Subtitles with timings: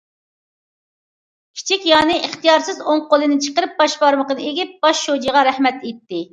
[1.59, 6.27] كىچىك يانى ئىختىيارسىز ئوڭ قولىنى چىقىرىپ باش بارمىقىنى ئېگىپ، باش شۇجىغا« رەھمەت» ئېيتتى.